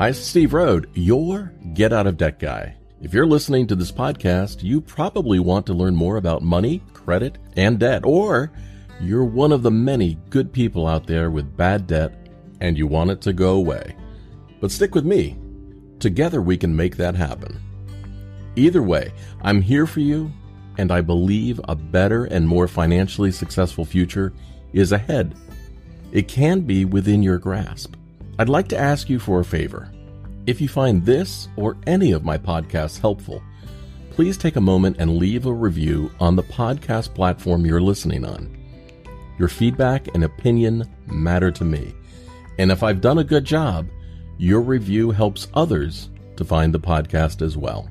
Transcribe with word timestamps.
Hi, 0.00 0.12
Steve 0.12 0.54
Rhode, 0.54 0.88
your 0.94 1.52
Get 1.74 1.92
Out 1.92 2.06
of 2.06 2.16
Debt 2.16 2.38
guy. 2.38 2.74
If 3.02 3.12
you're 3.12 3.26
listening 3.26 3.66
to 3.66 3.74
this 3.74 3.92
podcast, 3.92 4.62
you 4.62 4.80
probably 4.80 5.40
want 5.40 5.66
to 5.66 5.74
learn 5.74 5.94
more 5.94 6.16
about 6.16 6.40
money, 6.40 6.82
credit, 6.94 7.36
and 7.54 7.78
debt, 7.78 8.06
or 8.06 8.50
you're 8.98 9.26
one 9.26 9.52
of 9.52 9.62
the 9.62 9.70
many 9.70 10.16
good 10.30 10.54
people 10.54 10.86
out 10.86 11.06
there 11.06 11.30
with 11.30 11.54
bad 11.54 11.86
debt 11.86 12.14
and 12.62 12.78
you 12.78 12.86
want 12.86 13.10
it 13.10 13.20
to 13.20 13.34
go 13.34 13.56
away. 13.56 13.94
But 14.58 14.70
stick 14.70 14.94
with 14.94 15.04
me. 15.04 15.36
Together 15.98 16.40
we 16.40 16.56
can 16.56 16.74
make 16.74 16.96
that 16.96 17.14
happen. 17.14 17.60
Either 18.56 18.82
way, 18.82 19.12
I'm 19.42 19.60
here 19.60 19.86
for 19.86 20.00
you, 20.00 20.32
and 20.78 20.90
I 20.90 21.02
believe 21.02 21.60
a 21.64 21.76
better 21.76 22.24
and 22.24 22.48
more 22.48 22.68
financially 22.68 23.32
successful 23.32 23.84
future 23.84 24.32
is 24.72 24.92
ahead. 24.92 25.34
It 26.10 26.26
can 26.26 26.62
be 26.62 26.86
within 26.86 27.22
your 27.22 27.36
grasp. 27.36 27.96
I'd 28.40 28.48
like 28.48 28.68
to 28.68 28.78
ask 28.78 29.10
you 29.10 29.18
for 29.18 29.40
a 29.40 29.44
favor. 29.44 29.92
If 30.46 30.62
you 30.62 30.68
find 30.68 31.04
this 31.04 31.48
or 31.56 31.76
any 31.86 32.12
of 32.12 32.24
my 32.24 32.38
podcasts 32.38 32.98
helpful, 32.98 33.42
please 34.12 34.38
take 34.38 34.56
a 34.56 34.62
moment 34.62 34.96
and 34.98 35.18
leave 35.18 35.44
a 35.44 35.52
review 35.52 36.10
on 36.18 36.36
the 36.36 36.42
podcast 36.44 37.14
platform 37.14 37.66
you're 37.66 37.82
listening 37.82 38.24
on. 38.24 38.56
Your 39.38 39.48
feedback 39.48 40.08
and 40.14 40.24
opinion 40.24 40.90
matter 41.04 41.50
to 41.50 41.64
me. 41.64 41.92
And 42.58 42.72
if 42.72 42.82
I've 42.82 43.02
done 43.02 43.18
a 43.18 43.24
good 43.24 43.44
job, 43.44 43.88
your 44.38 44.62
review 44.62 45.10
helps 45.10 45.48
others 45.52 46.08
to 46.36 46.44
find 46.46 46.72
the 46.72 46.80
podcast 46.80 47.42
as 47.42 47.58
well. 47.58 47.90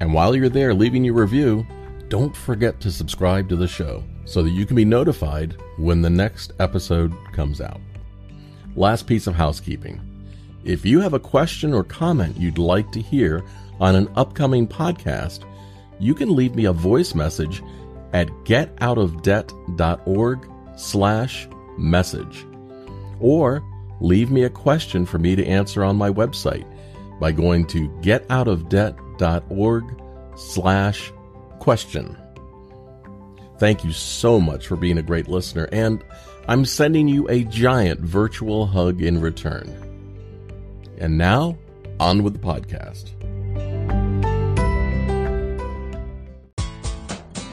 And 0.00 0.14
while 0.14 0.34
you're 0.34 0.48
there 0.48 0.72
leaving 0.72 1.04
your 1.04 1.12
review, 1.12 1.66
don't 2.08 2.34
forget 2.34 2.80
to 2.80 2.90
subscribe 2.90 3.50
to 3.50 3.56
the 3.56 3.68
show 3.68 4.02
so 4.24 4.42
that 4.42 4.48
you 4.48 4.64
can 4.64 4.76
be 4.76 4.86
notified 4.86 5.60
when 5.76 6.00
the 6.00 6.08
next 6.08 6.54
episode 6.58 7.12
comes 7.34 7.60
out. 7.60 7.82
Last 8.78 9.06
piece 9.08 9.26
of 9.26 9.34
housekeeping. 9.34 10.00
If 10.64 10.86
you 10.86 11.00
have 11.00 11.12
a 11.12 11.18
question 11.18 11.74
or 11.74 11.82
comment 11.82 12.36
you'd 12.36 12.58
like 12.58 12.92
to 12.92 13.00
hear 13.00 13.44
on 13.80 13.96
an 13.96 14.08
upcoming 14.14 14.68
podcast, 14.68 15.42
you 15.98 16.14
can 16.14 16.36
leave 16.36 16.54
me 16.54 16.66
a 16.66 16.72
voice 16.72 17.12
message 17.12 17.60
at 18.12 18.28
getoutofdebt.org 18.44 20.50
slash 20.76 21.48
message. 21.76 22.46
Or 23.18 23.64
leave 24.00 24.30
me 24.30 24.44
a 24.44 24.50
question 24.50 25.04
for 25.04 25.18
me 25.18 25.34
to 25.34 25.44
answer 25.44 25.82
on 25.82 25.96
my 25.96 26.10
website 26.10 26.64
by 27.18 27.32
going 27.32 27.66
to 27.66 27.88
getoutofdebt.org 28.00 30.02
slash 30.36 31.12
question. 31.58 32.16
Thank 33.58 33.82
you 33.82 33.90
so 33.90 34.38
much 34.38 34.68
for 34.68 34.76
being 34.76 34.98
a 34.98 35.02
great 35.02 35.26
listener, 35.26 35.68
and 35.72 36.04
I'm 36.50 36.64
sending 36.64 37.08
you 37.08 37.28
a 37.28 37.44
giant 37.44 38.00
virtual 38.00 38.66
hug 38.66 39.02
in 39.02 39.20
return. 39.20 39.68
And 40.96 41.18
now, 41.18 41.58
on 42.00 42.22
with 42.22 42.32
the 42.32 42.38
podcast. 42.38 43.10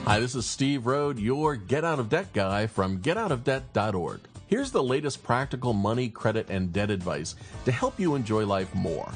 Hi, 0.06 0.22
this 0.22 0.34
is 0.34 0.46
Steve 0.46 0.86
Rhode, 0.86 1.20
your 1.20 1.58
Get 1.58 1.84
Out 1.84 2.00
of 2.00 2.08
Debt 2.08 2.32
guy 2.32 2.68
from 2.68 3.02
getoutofdebt.org. 3.02 4.22
Here's 4.48 4.72
the 4.72 4.82
latest 4.82 5.24
practical 5.24 5.74
money, 5.74 6.08
credit, 6.08 6.50
and 6.50 6.72
debt 6.72 6.90
advice 6.90 7.36
to 7.66 7.74
help 7.74 8.00
you 8.00 8.16
enjoy 8.16 8.46
life 8.46 8.74
more. 8.74 9.12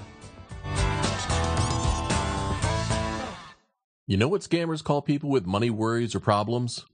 You 4.08 4.18
know 4.18 4.28
what 4.28 4.42
scammers 4.42 4.84
call 4.84 5.02
people 5.02 5.30
with 5.30 5.46
money 5.46 5.70
worries 5.70 6.16
or 6.16 6.20
problems? 6.20 6.86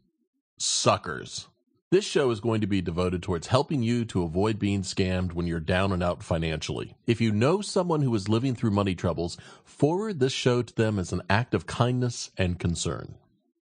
Suckers. 0.60 1.48
This 1.96 2.04
show 2.04 2.30
is 2.30 2.42
going 2.42 2.60
to 2.60 2.68
be 2.68 2.82
devoted 2.82 3.24
towards 3.24 3.48
helping 3.48 3.82
you 3.82 4.04
to 4.04 4.24
avoid 4.24 4.60
being 4.60 4.82
scammed 4.82 5.32
when 5.32 5.48
you're 5.48 5.62
down 5.62 5.94
and 5.94 6.04
out 6.04 6.24
financially. 6.24 6.94
If 7.08 7.22
you 7.22 7.32
know 7.32 7.62
someone 7.62 8.02
who 8.02 8.14
is 8.16 8.28
living 8.28 8.54
through 8.54 8.72
money 8.72 8.96
troubles, 8.96 9.38
forward 9.64 10.20
this 10.20 10.34
show 10.34 10.62
to 10.62 10.76
them 10.76 11.00
as 11.00 11.14
an 11.14 11.22
act 11.30 11.54
of 11.54 11.68
kindness 11.68 12.32
and 12.38 12.60
concern. 12.60 13.16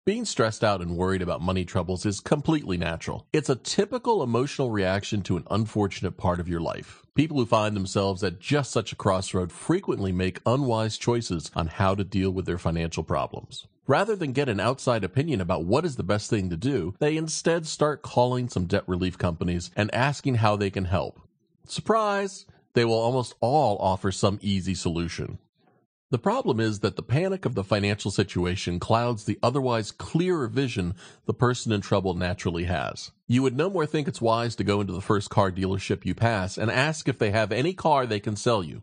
Being 0.06 0.25
stressed 0.25 0.65
out 0.65 0.81
and 0.81 0.97
worried 0.97 1.21
about 1.21 1.43
money 1.43 1.67
troubles 1.67 2.06
is 2.06 2.21
completely 2.21 2.79
natural. 2.79 3.27
It's 3.34 3.51
a 3.51 3.55
typical 3.55 4.23
emotional 4.23 4.71
reaction 4.71 5.21
to 5.25 5.37
an 5.37 5.45
unfortunate 5.51 6.17
part 6.17 6.41
of 6.41 6.49
your 6.49 6.61
life. 6.62 7.03
People 7.15 7.37
who 7.37 7.45
find 7.45 7.77
themselves 7.77 8.25
at 8.25 8.41
just 8.41 8.71
such 8.71 8.93
a 8.93 8.97
crossroad 8.97 9.53
frequently 9.53 10.11
make 10.11 10.41
unwise 10.47 10.97
choices 10.97 11.51
on 11.55 11.67
how 11.67 11.95
to 11.95 12.03
deal 12.03 12.31
with 12.31 12.47
their 12.47 12.56
financial 12.56 13.03
problems. 13.03 13.67
Rather 13.87 14.15
than 14.15 14.32
get 14.32 14.48
an 14.48 14.60
outside 14.60 15.03
opinion 15.03 15.41
about 15.41 15.65
what 15.65 15.84
is 15.84 15.97
the 15.97 16.04
best 16.04 16.31
thing 16.31 16.48
to 16.48 16.56
do, 16.56 16.94
they 17.00 17.16
instead 17.16 17.66
start 17.66 18.03
calling 18.03 18.48
some 18.48 18.66
debt 18.66 18.84
relief 18.87 19.19
companies 19.19 19.70
and 19.75 19.93
asking 19.93 20.37
how 20.37 20.54
they 20.54 20.70
can 20.70 20.84
help. 20.84 21.20
Surprise! 21.66 22.47
They 22.75 22.84
will 22.84 22.98
almost 22.98 23.34
all 23.41 23.76
offer 23.78 24.12
some 24.12 24.38
easy 24.41 24.75
solution. 24.75 25.38
The 26.10 26.19
problem 26.19 26.60
is 26.60 26.81
that 26.81 26.97
the 26.97 27.03
panic 27.03 27.44
of 27.44 27.54
the 27.54 27.65
financial 27.65 28.10
situation 28.10 28.78
clouds 28.78 29.25
the 29.25 29.38
otherwise 29.43 29.91
clearer 29.91 30.47
vision 30.47 30.94
the 31.25 31.34
person 31.34 31.72
in 31.72 31.81
trouble 31.81 32.14
naturally 32.14 32.64
has. 32.64 33.10
You 33.26 33.43
would 33.43 33.56
no 33.56 33.69
more 33.69 33.87
think 33.87 34.06
it's 34.06 34.20
wise 34.20 34.54
to 34.56 34.64
go 34.64 34.81
into 34.81 34.93
the 34.93 35.00
first 35.00 35.28
car 35.31 35.50
dealership 35.50 36.04
you 36.04 36.14
pass 36.14 36.56
and 36.56 36.70
ask 36.70 37.09
if 37.09 37.19
they 37.19 37.31
have 37.31 37.50
any 37.50 37.72
car 37.72 38.06
they 38.06 38.20
can 38.20 38.37
sell 38.37 38.62
you, 38.62 38.82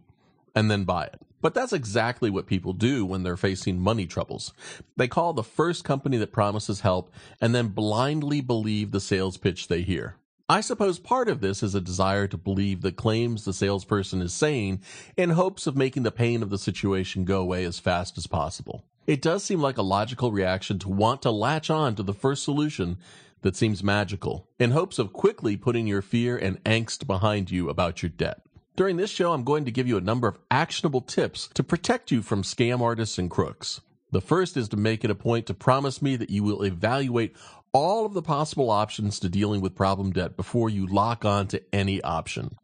and 0.56 0.70
then 0.70 0.84
buy 0.84 1.06
it. 1.06 1.22
But 1.42 1.54
that's 1.54 1.74
exactly 1.74 2.30
what 2.30 2.48
people 2.48 2.74
do 2.74 3.06
when 3.06 3.24
they're 3.24 3.38
facing 3.38 3.80
money 3.80 4.06
troubles. 4.06 4.54
They 4.98 5.08
call 5.08 5.34
the 5.34 5.44
first 5.44 5.84
company 5.84 6.18
that 6.18 6.32
promises 6.32 6.82
help 6.82 7.14
and 7.40 7.56
then 7.56 7.70
blindly 7.70 8.42
believe 8.42 8.92
the 8.92 9.00
sales 9.00 9.38
pitch 9.38 9.68
they 9.68 9.82
hear. 9.82 10.16
I 10.52 10.62
suppose 10.62 10.98
part 10.98 11.30
of 11.30 11.42
this 11.42 11.62
is 11.62 11.76
a 11.76 11.82
desire 11.82 12.26
to 12.28 12.38
believe 12.38 12.82
the 12.82 12.92
claims 12.92 13.46
the 13.46 13.54
salesperson 13.54 14.20
is 14.22 14.34
saying 14.34 14.82
in 15.16 15.30
hopes 15.32 15.68
of 15.68 15.78
making 15.78 16.04
the 16.04 16.12
pain 16.12 16.42
of 16.42 16.50
the 16.50 16.58
situation 16.58 17.24
go 17.24 17.40
away 17.40 17.64
as 17.66 17.78
fast 17.78 18.18
as 18.18 18.26
possible. 18.26 18.84
It 19.06 19.22
does 19.22 19.44
seem 19.44 19.62
like 19.62 19.78
a 19.78 19.84
logical 19.84 20.32
reaction 20.32 20.80
to 20.80 20.90
want 20.90 21.22
to 21.22 21.32
latch 21.32 21.70
on 21.70 21.96
to 21.96 22.04
the 22.04 22.16
first 22.16 22.44
solution 22.44 22.98
that 23.42 23.56
seems 23.56 23.84
magical 23.84 24.48
in 24.58 24.72
hopes 24.72 25.00
of 25.00 25.14
quickly 25.14 25.56
putting 25.56 25.88
your 25.88 26.02
fear 26.02 26.36
and 26.38 26.64
angst 26.64 27.08
behind 27.08 27.52
you 27.52 27.70
about 27.70 28.02
your 28.02 28.10
debt. 28.10 28.42
During 28.80 28.96
this 28.96 29.12
show, 29.12 29.34
I'm 29.34 29.44
going 29.44 29.66
to 29.66 29.72
give 29.72 29.90
you 29.90 29.98
a 29.98 30.02
number 30.02 30.26
of 30.26 30.40
actionable 30.50 31.02
tips 31.02 31.50
to 31.56 31.64
protect 31.64 32.12
you 32.12 32.22
from 32.22 32.44
scam 32.44 32.80
artists 32.80 33.18
and 33.18 33.30
crooks. 33.30 33.82
The 34.14 34.22
first 34.22 34.56
is 34.56 34.70
to 34.70 34.78
make 34.78 35.04
it 35.04 35.12
a 35.12 35.16
point 35.16 35.48
to 35.48 35.54
promise 35.54 36.02
me 36.02 36.16
that 36.16 36.30
you 36.30 36.44
will 36.44 36.64
evaluate 36.64 37.36
all 37.74 38.06
of 38.06 38.14
the 38.14 38.22
possible 38.22 38.70
options 38.72 39.20
to 39.20 39.28
dealing 39.28 39.60
with 39.60 39.76
problem 39.76 40.14
debt 40.14 40.38
before 40.38 40.70
you 40.70 40.88
lock 40.88 41.26
on 41.26 41.48
to 41.48 41.62
any 41.76 42.02
option. 42.04 42.56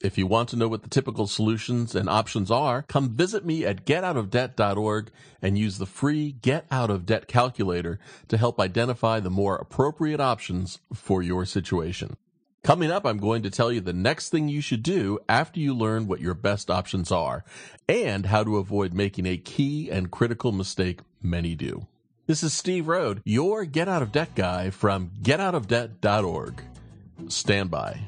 If 0.00 0.16
you 0.16 0.28
want 0.28 0.48
to 0.50 0.56
know 0.56 0.68
what 0.68 0.84
the 0.84 0.88
typical 0.88 1.26
solutions 1.26 1.96
and 1.96 2.08
options 2.08 2.52
are, 2.52 2.82
come 2.82 3.16
visit 3.16 3.44
me 3.44 3.66
at 3.66 3.84
getoutofdebt.org 3.84 5.10
and 5.42 5.58
use 5.58 5.78
the 5.78 5.86
free 5.86 6.36
Get 6.40 6.66
Out 6.70 6.88
of 6.88 7.04
Debt 7.04 7.26
calculator 7.26 7.98
to 8.28 8.36
help 8.36 8.60
identify 8.60 9.18
the 9.18 9.28
more 9.28 9.56
appropriate 9.56 10.20
options 10.20 10.78
for 10.94 11.20
your 11.20 11.44
situation. 11.44 12.16
Coming 12.68 12.90
up, 12.90 13.06
I'm 13.06 13.16
going 13.16 13.44
to 13.44 13.50
tell 13.50 13.72
you 13.72 13.80
the 13.80 13.94
next 13.94 14.28
thing 14.28 14.50
you 14.50 14.60
should 14.60 14.82
do 14.82 15.18
after 15.26 15.58
you 15.58 15.72
learn 15.72 16.06
what 16.06 16.20
your 16.20 16.34
best 16.34 16.70
options 16.70 17.10
are 17.10 17.42
and 17.88 18.26
how 18.26 18.44
to 18.44 18.58
avoid 18.58 18.92
making 18.92 19.24
a 19.24 19.38
key 19.38 19.90
and 19.90 20.10
critical 20.10 20.52
mistake 20.52 21.00
many 21.22 21.54
do. 21.54 21.86
This 22.26 22.42
is 22.42 22.52
Steve 22.52 22.86
Rhode, 22.86 23.22
your 23.24 23.64
Get 23.64 23.88
Out 23.88 24.02
of 24.02 24.12
Debt 24.12 24.34
guy 24.34 24.68
from 24.68 25.12
getoutofdebt.org. 25.22 26.62
Stand 27.28 27.70
by. 27.70 28.00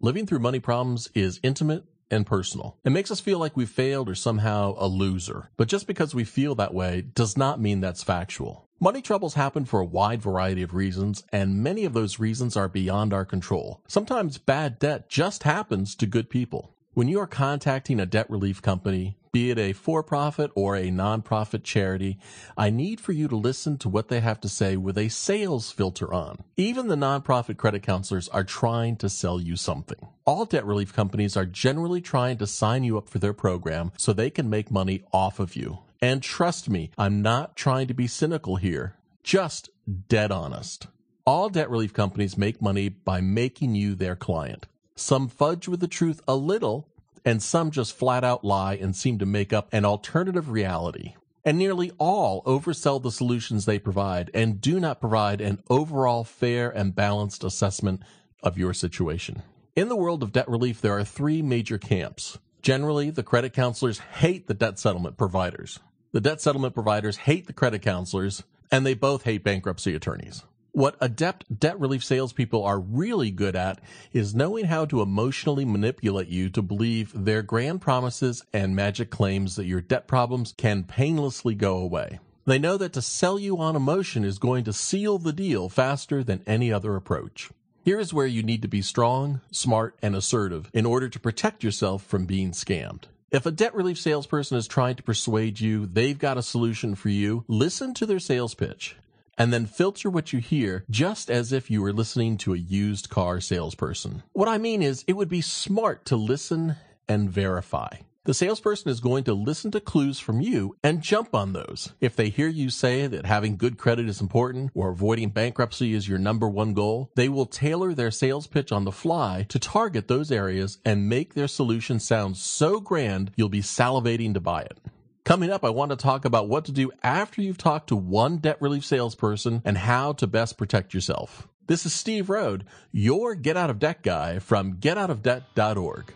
Living 0.00 0.26
through 0.26 0.40
money 0.40 0.58
problems 0.58 1.08
is 1.14 1.38
intimate 1.44 1.84
and 2.10 2.26
personal. 2.26 2.76
It 2.84 2.90
makes 2.90 3.10
us 3.10 3.20
feel 3.20 3.38
like 3.38 3.56
we've 3.56 3.68
failed 3.68 4.08
or 4.08 4.14
somehow 4.14 4.74
a 4.78 4.86
loser. 4.86 5.50
But 5.56 5.68
just 5.68 5.86
because 5.86 6.14
we 6.14 6.24
feel 6.24 6.54
that 6.54 6.74
way 6.74 7.02
does 7.14 7.36
not 7.36 7.60
mean 7.60 7.80
that's 7.80 8.02
factual. 8.02 8.66
Money 8.78 9.00
troubles 9.00 9.34
happen 9.34 9.64
for 9.64 9.80
a 9.80 9.86
wide 9.86 10.20
variety 10.20 10.60
of 10.60 10.74
reasons, 10.74 11.24
and 11.32 11.62
many 11.62 11.86
of 11.86 11.94
those 11.94 12.18
reasons 12.18 12.58
are 12.58 12.68
beyond 12.68 13.14
our 13.14 13.24
control. 13.24 13.80
Sometimes 13.88 14.36
bad 14.36 14.78
debt 14.78 15.08
just 15.08 15.44
happens 15.44 15.94
to 15.94 16.06
good 16.06 16.28
people. 16.28 16.74
When 16.92 17.08
you 17.08 17.18
are 17.20 17.26
contacting 17.26 17.98
a 17.98 18.06
debt 18.06 18.28
relief 18.28 18.60
company, 18.60 19.16
be 19.36 19.50
it 19.50 19.58
a 19.58 19.74
for 19.74 20.02
profit 20.02 20.50
or 20.54 20.76
a 20.76 20.84
nonprofit 20.84 21.62
charity, 21.62 22.18
I 22.56 22.70
need 22.70 23.02
for 23.02 23.12
you 23.12 23.28
to 23.28 23.36
listen 23.36 23.76
to 23.76 23.88
what 23.90 24.08
they 24.08 24.20
have 24.20 24.40
to 24.40 24.48
say 24.48 24.78
with 24.78 24.96
a 24.96 25.10
sales 25.10 25.70
filter 25.70 26.10
on. 26.14 26.38
Even 26.56 26.88
the 26.88 26.96
nonprofit 26.96 27.58
credit 27.58 27.82
counselors 27.82 28.30
are 28.30 28.44
trying 28.44 28.96
to 28.96 29.10
sell 29.10 29.38
you 29.38 29.54
something. 29.54 29.98
All 30.24 30.46
debt 30.46 30.64
relief 30.64 30.94
companies 30.94 31.36
are 31.36 31.44
generally 31.44 32.00
trying 32.00 32.38
to 32.38 32.46
sign 32.46 32.82
you 32.82 32.96
up 32.96 33.10
for 33.10 33.18
their 33.18 33.34
program 33.34 33.92
so 33.98 34.14
they 34.14 34.30
can 34.30 34.48
make 34.48 34.70
money 34.70 35.04
off 35.12 35.38
of 35.38 35.54
you. 35.54 35.80
And 36.00 36.22
trust 36.22 36.70
me, 36.70 36.90
I'm 36.96 37.20
not 37.20 37.56
trying 37.56 37.88
to 37.88 37.94
be 37.94 38.06
cynical 38.06 38.56
here, 38.56 38.96
just 39.22 39.68
dead 40.08 40.32
honest. 40.32 40.86
All 41.26 41.50
debt 41.50 41.68
relief 41.68 41.92
companies 41.92 42.38
make 42.38 42.62
money 42.62 42.88
by 42.88 43.20
making 43.20 43.74
you 43.74 43.94
their 43.94 44.16
client. 44.16 44.66
Some 44.94 45.28
fudge 45.28 45.68
with 45.68 45.80
the 45.80 45.88
truth 45.88 46.22
a 46.26 46.36
little, 46.36 46.88
and 47.26 47.42
some 47.42 47.70
just 47.70 47.98
flat 47.98 48.24
out 48.24 48.42
lie 48.44 48.74
and 48.74 48.96
seem 48.96 49.18
to 49.18 49.26
make 49.26 49.52
up 49.52 49.68
an 49.72 49.84
alternative 49.84 50.48
reality. 50.48 51.14
and 51.44 51.58
nearly 51.58 51.92
all 51.98 52.42
oversell 52.42 53.00
the 53.00 53.10
solutions 53.12 53.66
they 53.66 53.78
provide 53.78 54.28
and 54.34 54.60
do 54.60 54.80
not 54.80 55.00
provide 55.00 55.40
an 55.40 55.62
overall 55.70 56.24
fair 56.24 56.68
and 56.70 56.96
balanced 56.96 57.44
assessment 57.44 58.02
of 58.42 58.58
your 58.58 58.74
situation. 58.74 59.42
In 59.76 59.88
the 59.88 59.94
world 59.94 60.24
of 60.24 60.32
debt 60.32 60.48
relief, 60.48 60.80
there 60.80 60.98
are 60.98 61.04
three 61.04 61.42
major 61.42 61.78
camps. 61.78 62.38
Generally, 62.62 63.10
the 63.10 63.22
credit 63.22 63.52
counselors 63.52 64.00
hate 64.00 64.48
the 64.48 64.54
debt 64.54 64.76
settlement 64.76 65.16
providers. 65.16 65.78
The 66.10 66.20
debt 66.20 66.40
settlement 66.40 66.74
providers 66.74 67.18
hate 67.18 67.46
the 67.46 67.52
credit 67.52 67.80
counselors, 67.80 68.42
and 68.72 68.84
they 68.84 68.94
both 68.94 69.22
hate 69.22 69.44
bankruptcy 69.44 69.94
attorneys. 69.94 70.42
What 70.76 70.98
adept 71.00 71.58
debt 71.58 71.80
relief 71.80 72.04
salespeople 72.04 72.62
are 72.62 72.78
really 72.78 73.30
good 73.30 73.56
at 73.56 73.80
is 74.12 74.34
knowing 74.34 74.66
how 74.66 74.84
to 74.84 75.00
emotionally 75.00 75.64
manipulate 75.64 76.28
you 76.28 76.50
to 76.50 76.60
believe 76.60 77.12
their 77.14 77.40
grand 77.40 77.80
promises 77.80 78.44
and 78.52 78.76
magic 78.76 79.08
claims 79.08 79.56
that 79.56 79.64
your 79.64 79.80
debt 79.80 80.06
problems 80.06 80.52
can 80.54 80.84
painlessly 80.84 81.54
go 81.54 81.78
away. 81.78 82.18
They 82.44 82.58
know 82.58 82.76
that 82.76 82.92
to 82.92 83.00
sell 83.00 83.38
you 83.38 83.56
on 83.56 83.74
emotion 83.74 84.22
is 84.22 84.38
going 84.38 84.64
to 84.64 84.74
seal 84.74 85.16
the 85.16 85.32
deal 85.32 85.70
faster 85.70 86.22
than 86.22 86.42
any 86.46 86.70
other 86.70 86.94
approach. 86.94 87.48
Here 87.82 87.98
is 87.98 88.12
where 88.12 88.26
you 88.26 88.42
need 88.42 88.60
to 88.60 88.68
be 88.68 88.82
strong, 88.82 89.40
smart, 89.50 89.96
and 90.02 90.14
assertive 90.14 90.70
in 90.74 90.84
order 90.84 91.08
to 91.08 91.18
protect 91.18 91.64
yourself 91.64 92.04
from 92.04 92.26
being 92.26 92.50
scammed. 92.50 93.04
If 93.30 93.46
a 93.46 93.50
debt 93.50 93.74
relief 93.74 93.98
salesperson 93.98 94.58
is 94.58 94.68
trying 94.68 94.96
to 94.96 95.02
persuade 95.02 95.58
you 95.58 95.86
they've 95.86 96.18
got 96.18 96.36
a 96.36 96.42
solution 96.42 96.94
for 96.96 97.08
you, 97.08 97.46
listen 97.48 97.94
to 97.94 98.04
their 98.04 98.20
sales 98.20 98.54
pitch 98.54 98.94
and 99.38 99.52
then 99.52 99.66
filter 99.66 100.10
what 100.10 100.32
you 100.32 100.38
hear 100.38 100.84
just 100.90 101.30
as 101.30 101.52
if 101.52 101.70
you 101.70 101.82
were 101.82 101.92
listening 101.92 102.36
to 102.38 102.54
a 102.54 102.58
used 102.58 103.08
car 103.08 103.40
salesperson. 103.40 104.22
What 104.32 104.48
I 104.48 104.58
mean 104.58 104.82
is, 104.82 105.04
it 105.06 105.14
would 105.14 105.28
be 105.28 105.40
smart 105.40 106.04
to 106.06 106.16
listen 106.16 106.76
and 107.08 107.30
verify. 107.30 107.88
The 108.26 108.34
salesperson 108.34 108.90
is 108.90 108.98
going 108.98 109.22
to 109.24 109.34
listen 109.34 109.70
to 109.70 109.80
clues 109.80 110.18
from 110.18 110.40
you 110.40 110.76
and 110.82 111.00
jump 111.00 111.32
on 111.32 111.52
those. 111.52 111.92
If 112.00 112.16
they 112.16 112.28
hear 112.28 112.48
you 112.48 112.70
say 112.70 113.06
that 113.06 113.24
having 113.24 113.56
good 113.56 113.78
credit 113.78 114.08
is 114.08 114.20
important 114.20 114.72
or 114.74 114.88
avoiding 114.88 115.30
bankruptcy 115.30 115.94
is 115.94 116.08
your 116.08 116.18
number 116.18 116.48
one 116.48 116.74
goal, 116.74 117.12
they 117.14 117.28
will 117.28 117.46
tailor 117.46 117.94
their 117.94 118.10
sales 118.10 118.48
pitch 118.48 118.72
on 118.72 118.84
the 118.84 118.90
fly 118.90 119.46
to 119.48 119.60
target 119.60 120.08
those 120.08 120.32
areas 120.32 120.78
and 120.84 121.08
make 121.08 121.34
their 121.34 121.46
solution 121.46 122.00
sound 122.00 122.36
so 122.36 122.80
grand 122.80 123.30
you'll 123.36 123.48
be 123.48 123.62
salivating 123.62 124.34
to 124.34 124.40
buy 124.40 124.62
it. 124.62 124.80
Coming 125.26 125.50
up, 125.50 125.64
I 125.64 125.70
want 125.70 125.90
to 125.90 125.96
talk 125.96 126.24
about 126.24 126.48
what 126.48 126.66
to 126.66 126.72
do 126.72 126.92
after 127.02 127.42
you've 127.42 127.58
talked 127.58 127.88
to 127.88 127.96
one 127.96 128.36
debt 128.36 128.58
relief 128.60 128.84
salesperson 128.84 129.60
and 129.64 129.76
how 129.76 130.12
to 130.12 130.26
best 130.28 130.56
protect 130.56 130.94
yourself. 130.94 131.48
This 131.66 131.84
is 131.84 131.92
Steve 131.92 132.30
Rhode, 132.30 132.64
your 132.92 133.34
Get 133.34 133.56
Out 133.56 133.68
of 133.68 133.80
Debt 133.80 134.04
guy 134.04 134.38
from 134.38 134.74
getoutofdebt.org. 134.74 136.14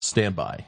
Stand 0.00 0.36
by. 0.36 0.66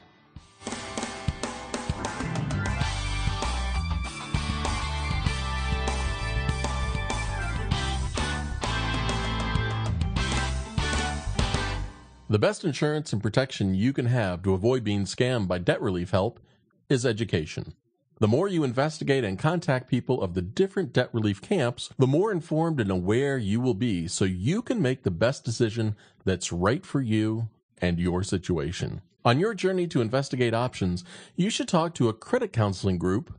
The 12.28 12.40
best 12.40 12.64
insurance 12.64 13.12
and 13.12 13.22
protection 13.22 13.76
you 13.76 13.92
can 13.92 14.06
have 14.06 14.42
to 14.42 14.54
avoid 14.54 14.82
being 14.82 15.04
scammed 15.04 15.46
by 15.46 15.58
debt 15.58 15.80
relief 15.80 16.10
help 16.10 16.40
is 16.88 17.06
education. 17.06 17.74
The 18.18 18.28
more 18.28 18.48
you 18.48 18.64
investigate 18.64 19.24
and 19.24 19.38
contact 19.38 19.90
people 19.90 20.22
of 20.22 20.32
the 20.32 20.40
different 20.40 20.94
debt 20.94 21.10
relief 21.12 21.42
camps, 21.42 21.90
the 21.98 22.06
more 22.06 22.32
informed 22.32 22.80
and 22.80 22.90
aware 22.90 23.36
you 23.36 23.60
will 23.60 23.74
be 23.74 24.08
so 24.08 24.24
you 24.24 24.62
can 24.62 24.80
make 24.80 25.02
the 25.02 25.10
best 25.10 25.44
decision 25.44 25.96
that's 26.24 26.50
right 26.50 26.84
for 26.86 27.02
you 27.02 27.50
and 27.78 27.98
your 27.98 28.22
situation. 28.22 29.02
On 29.24 29.38
your 29.38 29.52
journey 29.52 29.86
to 29.88 30.00
investigate 30.00 30.54
options, 30.54 31.04
you 31.34 31.50
should 31.50 31.68
talk 31.68 31.94
to 31.94 32.08
a 32.08 32.14
credit 32.14 32.52
counseling 32.54 32.96
group, 32.96 33.38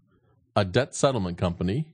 a 0.55 0.63
debt 0.63 0.93
settlement 0.93 1.39
company, 1.39 1.93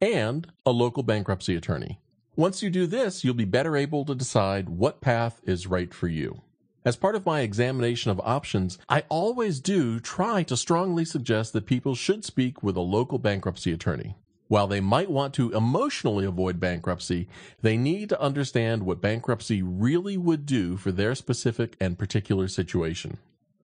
and 0.00 0.50
a 0.64 0.70
local 0.70 1.02
bankruptcy 1.02 1.54
attorney. 1.54 2.00
Once 2.34 2.62
you 2.62 2.70
do 2.70 2.86
this, 2.86 3.24
you'll 3.24 3.34
be 3.34 3.44
better 3.44 3.76
able 3.76 4.06
to 4.06 4.14
decide 4.14 4.70
what 4.70 5.02
path 5.02 5.40
is 5.44 5.66
right 5.66 5.92
for 5.92 6.08
you. 6.08 6.40
As 6.84 6.96
part 6.96 7.14
of 7.14 7.24
my 7.24 7.42
examination 7.42 8.10
of 8.10 8.20
options, 8.24 8.76
I 8.88 9.04
always 9.08 9.60
do 9.60 10.00
try 10.00 10.42
to 10.42 10.56
strongly 10.56 11.04
suggest 11.04 11.52
that 11.52 11.64
people 11.64 11.94
should 11.94 12.24
speak 12.24 12.60
with 12.60 12.76
a 12.76 12.80
local 12.80 13.20
bankruptcy 13.20 13.72
attorney. 13.72 14.16
While 14.48 14.66
they 14.66 14.80
might 14.80 15.08
want 15.08 15.32
to 15.34 15.52
emotionally 15.52 16.24
avoid 16.24 16.58
bankruptcy, 16.58 17.28
they 17.60 17.76
need 17.76 18.08
to 18.08 18.20
understand 18.20 18.82
what 18.82 19.00
bankruptcy 19.00 19.62
really 19.62 20.16
would 20.16 20.44
do 20.44 20.76
for 20.76 20.90
their 20.90 21.14
specific 21.14 21.76
and 21.80 21.96
particular 21.96 22.48
situation. 22.48 23.18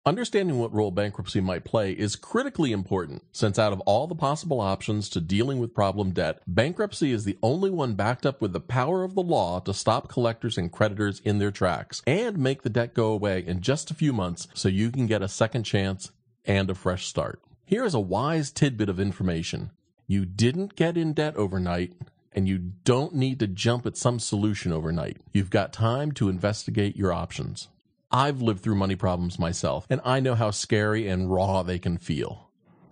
Understanding 0.07 0.60
what 0.60 0.72
role 0.72 0.92
bankruptcy 0.92 1.42
might 1.42 1.63
play 1.63 1.92
is 1.92 2.16
critically 2.16 2.72
important 2.72 3.24
since 3.31 3.57
out 3.57 3.74
of 3.74 3.80
all 3.88 4.06
the 4.06 4.13
possible 4.13 4.62
options 4.62 5.10
to 5.10 5.19
dealing 5.19 5.57
with 5.57 5.74
problem 5.74 6.12
debt, 6.12 6.44
bankruptcy 6.46 7.12
is 7.12 7.24
the 7.24 7.40
only 7.42 7.72
one 7.72 7.96
backed 7.96 8.24
up 8.24 8.40
with 8.40 8.54
the 8.54 8.60
power 8.60 9.04
of 9.04 9.16
the 9.16 9.24
law 9.24 9.60
to 9.62 9.74
stop 9.74 10.07
collectors 10.07 10.60
and 10.60 10.72
creditors 10.72 11.22
in 11.25 11.40
their 11.40 11.50
tracks 11.50 12.04
and 12.06 12.38
make 12.38 12.62
the 12.62 12.69
debt 12.69 12.94
go 12.94 13.07
away 13.07 13.44
in 13.48 13.62
just 13.62 13.90
a 13.90 13.96
few 13.96 14.13
months 14.13 14.48
so 14.54 14.69
you 14.69 14.92
can 14.92 15.07
get 15.07 15.24
a 15.24 15.28
second 15.28 15.63
chance 15.63 16.12
and 16.46 16.69
a 16.69 16.75
fresh 16.75 17.07
start. 17.07 17.42
Here 17.66 17.84
is 17.84 17.96
a 17.96 18.00
wise 18.00 18.52
tidbit 18.52 18.90
of 18.90 19.00
information. 19.00 19.72
You 20.06 20.24
didn't 20.24 20.75
get 20.75 20.98
in 20.98 21.13
debt 21.13 21.36
overnight 21.36 21.94
and 22.31 22.48
you 22.48 22.60
don't 22.60 23.16
need 23.16 23.40
to 23.40 23.48
jump 23.48 23.88
at 23.88 23.98
some 23.98 24.19
solution 24.19 24.72
overnight. 24.72 25.18
You've 25.34 25.50
got 25.50 25.74
time 25.74 26.12
to 26.12 26.30
investigate 26.30 26.96
your 26.96 27.12
options. 27.12 27.69
I've 28.16 28.42
lived 28.42 28.62
through 28.62 28.76
money 28.76 28.96
problems 28.96 29.38
myself, 29.38 29.86
and 29.90 30.00
I 30.06 30.22
know 30.22 30.36
how 30.36 30.50
scary 30.50 31.06
and 31.10 31.30
raw 31.30 31.64
they 31.64 31.78
can 31.78 31.98
feel. 31.98 32.50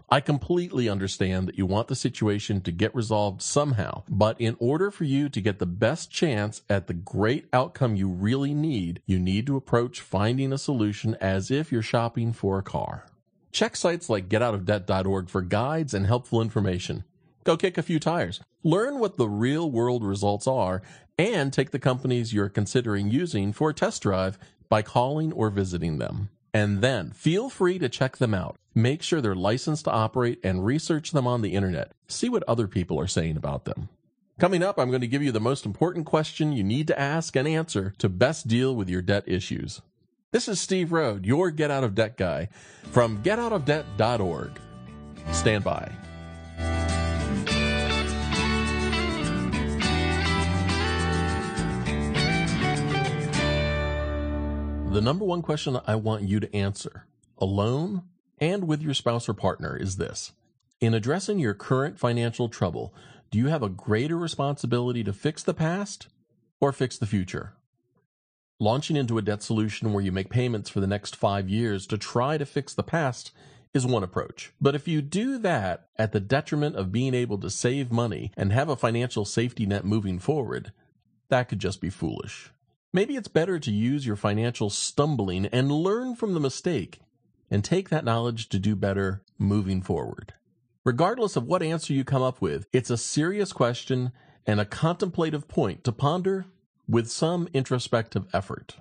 I 0.10 0.20
completely 0.20 0.90
understand 0.90 1.48
that 1.48 1.58
you 1.58 1.66
want 1.66 1.88
the 1.88 1.96
situation 1.96 2.60
to 2.60 2.74
get 2.74 2.94
resolved 2.94 3.42
somehow, 3.42 4.04
but 4.10 4.40
in 4.42 4.58
order 4.60 4.92
for 4.92 5.06
you 5.06 5.30
to 5.30 5.40
get 5.40 5.60
the 5.60 5.66
best 5.66 6.12
chance 6.12 6.62
at 6.70 6.88
the 6.88 6.94
great 6.94 7.48
outcome 7.54 7.96
you 7.96 8.10
really 8.10 8.54
need, 8.54 9.02
you 9.06 9.18
need 9.18 9.48
to 9.48 9.56
approach 9.56 10.02
finding 10.02 10.52
a 10.52 10.58
solution 10.58 11.16
as 11.22 11.50
if 11.50 11.72
you're 11.72 11.82
shopping 11.82 12.34
for 12.34 12.60
a 12.60 12.64
car. 12.64 13.06
Check 13.54 13.78
sites 13.78 14.10
like 14.10 14.28
getoutofdebt.org 14.28 15.30
for 15.30 15.42
guides 15.42 15.94
and 15.94 16.06
helpful 16.06 16.42
information. 16.42 17.06
Go 17.46 17.56
kick 17.56 17.78
a 17.78 17.82
few 17.82 17.98
tires. 17.98 18.42
Learn 18.62 19.00
what 19.00 19.16
the 19.16 19.30
real 19.30 19.72
world 19.72 20.04
results 20.04 20.48
are 20.48 20.82
and 21.18 21.54
take 21.54 21.72
the 21.72 21.80
companies 21.80 22.34
you're 22.34 22.50
considering 22.50 23.10
using 23.10 23.54
for 23.54 23.70
a 23.70 23.74
test 23.74 24.02
drive 24.02 24.38
by 24.74 24.82
calling 24.82 25.32
or 25.34 25.52
visiting 25.52 26.00
them. 26.00 26.30
And 26.52 26.82
then 26.82 27.12
feel 27.12 27.48
free 27.48 27.78
to 27.78 27.88
check 27.88 28.18
them 28.18 28.34
out. 28.34 28.56
Make 28.74 29.04
sure 29.04 29.22
they're 29.22 29.36
licensed 29.36 29.86
to 29.86 29.92
operate 29.92 30.40
and 30.44 30.66
research 30.66 31.12
them 31.12 31.28
on 31.28 31.44
the 31.44 31.54
internet. 31.54 31.92
See 32.08 32.28
what 32.28 32.42
other 32.48 32.68
people 32.68 33.00
are 33.00 33.06
saying 33.06 33.38
about 33.38 33.66
them. 33.66 33.90
Coming 34.40 34.64
up, 34.64 34.80
I'm 34.80 34.90
going 34.90 35.02
to 35.02 35.08
give 35.08 35.22
you 35.22 35.32
the 35.32 35.40
most 35.40 35.68
important 35.68 36.08
question 36.08 36.54
you 36.54 36.64
need 36.64 36.88
to 36.88 37.00
ask 37.00 37.36
and 37.36 37.48
answer 37.48 37.94
to 38.00 38.10
best 38.10 38.48
deal 38.48 38.76
with 38.76 38.90
your 38.90 39.04
debt 39.04 39.26
issues. 39.28 39.84
This 40.32 40.48
is 40.48 40.60
Steve 40.60 40.92
Rhode, 40.92 41.24
your 41.24 41.52
Get 41.52 41.70
Out 41.70 41.84
of 41.84 41.94
Debt 41.94 42.18
guy 42.18 42.50
from 42.90 43.22
getoutofdebt.org. 43.22 44.60
Stand 45.34 45.64
by. 45.64 45.92
The 54.94 55.02
number 55.02 55.26
one 55.26 55.42
question 55.42 55.80
I 55.88 55.96
want 55.96 56.22
you 56.22 56.40
to 56.40 56.56
answer, 56.56 57.08
alone 57.40 58.04
and 58.38 58.68
with 58.68 58.84
your 58.84 58.94
spouse 58.94 59.28
or 59.28 59.34
partner, 59.34 59.76
is 59.76 59.98
this. 59.98 60.34
In 60.80 60.94
addressing 60.94 61.40
your 61.40 61.56
current 61.56 61.98
financial 61.98 62.48
trouble, 62.48 62.94
do 63.32 63.40
you 63.40 63.48
have 63.48 63.64
a 63.64 63.70
greater 63.70 64.16
responsibility 64.16 65.04
to 65.04 65.12
fix 65.12 65.42
the 65.42 65.56
past 65.56 66.10
or 66.62 66.72
fix 66.72 66.96
the 66.96 67.08
future? 67.08 67.54
Launching 68.60 68.96
into 68.96 69.18
a 69.18 69.24
debt 69.24 69.42
solution 69.42 69.94
where 69.94 70.04
you 70.04 70.12
make 70.12 70.30
payments 70.30 70.70
for 70.70 70.80
the 70.80 70.86
next 70.86 71.16
five 71.16 71.50
years 71.50 71.88
to 71.88 71.98
try 71.98 72.38
to 72.38 72.46
fix 72.46 72.76
the 72.76 72.84
past 72.84 73.32
is 73.74 73.88
one 73.88 74.04
approach. 74.04 74.54
But 74.62 74.76
if 74.76 74.88
you 74.88 75.02
do 75.02 75.40
that 75.40 75.88
at 75.98 76.12
the 76.12 76.20
detriment 76.20 76.76
of 76.76 76.92
being 76.92 77.16
able 77.16 77.40
to 77.40 77.50
save 77.50 77.92
money 77.92 78.32
and 78.38 78.54
have 78.54 78.70
a 78.70 78.76
financial 78.76 79.26
safety 79.26 79.66
net 79.66 79.86
moving 79.86 80.20
forward, 80.20 80.72
that 81.30 81.50
could 81.50 81.58
just 81.58 81.82
be 81.82 81.90
foolish. 81.90 82.53
Maybe 82.96 83.16
it's 83.16 83.28
better 83.28 83.58
to 83.58 83.72
use 83.72 84.06
your 84.06 84.16
financial 84.16 84.70
stumbling 84.70 85.48
and 85.48 85.72
learn 85.72 86.16
from 86.16 86.36
the 86.36 86.40
mistake 86.40 87.00
and 87.50 87.64
take 87.64 87.90
that 87.90 88.06
knowledge 88.06 88.50
to 88.50 88.60
do 88.60 88.76
better 88.76 89.24
moving 89.40 89.82
forward. 89.82 90.36
Regardless 90.86 91.36
of 91.36 91.48
what 91.48 91.64
answer 91.64 91.92
you 91.92 92.04
come 92.04 92.22
up 92.22 92.40
with, 92.40 92.68
it's 92.72 92.92
a 92.92 92.98
serious 92.98 93.52
question 93.52 94.12
and 94.46 94.60
a 94.60 94.66
contemplative 94.66 95.48
point 95.48 95.84
to 95.84 95.92
ponder 95.92 96.46
with 96.88 97.10
some 97.10 97.50
introspective 97.52 98.28
effort. 98.32 98.76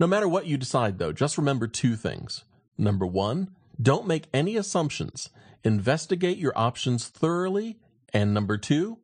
No 0.00 0.06
matter 0.06 0.28
what 0.28 0.46
you 0.46 0.56
decide, 0.56 0.98
though, 0.98 1.12
just 1.12 1.36
remember 1.36 1.66
two 1.66 1.94
things. 1.94 2.44
Number 2.78 3.04
one, 3.04 3.50
don't 3.80 4.06
make 4.06 4.28
any 4.32 4.56
assumptions. 4.56 5.28
Investigate 5.62 6.38
your 6.38 6.52
options 6.56 7.08
thoroughly. 7.08 7.78
And 8.14 8.32
number 8.32 8.56
two, 8.56 8.98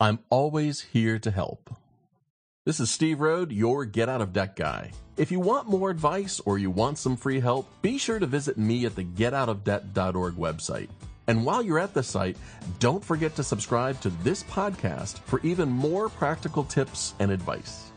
I'm 0.00 0.20
always 0.30 0.82
here 0.82 1.18
to 1.18 1.30
help. 1.30 1.76
This 2.66 2.80
is 2.80 2.90
Steve 2.90 3.20
Rhode, 3.20 3.52
your 3.52 3.84
Get 3.84 4.08
Out 4.08 4.20
of 4.20 4.32
Debt 4.32 4.56
guy. 4.56 4.90
If 5.16 5.30
you 5.30 5.38
want 5.38 5.68
more 5.68 5.88
advice 5.88 6.40
or 6.40 6.58
you 6.58 6.68
want 6.68 6.98
some 6.98 7.16
free 7.16 7.38
help, 7.38 7.70
be 7.80 7.96
sure 7.96 8.18
to 8.18 8.26
visit 8.26 8.58
me 8.58 8.84
at 8.86 8.96
the 8.96 9.04
getoutofdebt.org 9.04 10.34
website. 10.34 10.88
And 11.28 11.46
while 11.46 11.62
you're 11.62 11.78
at 11.78 11.94
the 11.94 12.02
site, 12.02 12.36
don't 12.80 13.04
forget 13.04 13.36
to 13.36 13.44
subscribe 13.44 14.00
to 14.00 14.10
this 14.24 14.42
podcast 14.42 15.20
for 15.20 15.40
even 15.42 15.68
more 15.68 16.08
practical 16.08 16.64
tips 16.64 17.14
and 17.20 17.30
advice. 17.30 17.92